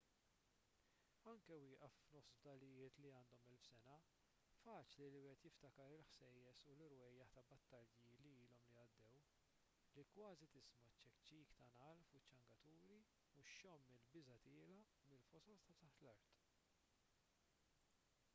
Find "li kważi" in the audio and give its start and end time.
9.99-10.47